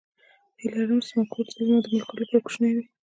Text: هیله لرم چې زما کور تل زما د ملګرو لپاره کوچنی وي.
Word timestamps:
هیله 0.61 0.77
لرم 0.83 0.99
چې 1.03 1.09
زما 1.13 1.23
کور 1.33 1.45
تل 1.51 1.61
زما 1.67 1.79
د 1.81 1.87
ملګرو 1.93 2.19
لپاره 2.21 2.43
کوچنی 2.45 2.71
وي. 2.75 2.83